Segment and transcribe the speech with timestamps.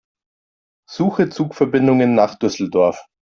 [0.89, 3.05] Suche Zugverbindungen nach Düsseldorf.